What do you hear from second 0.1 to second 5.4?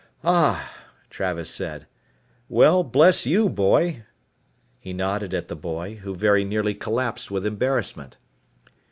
"Ah," Travis said. "Well, bless you, boy." He nodded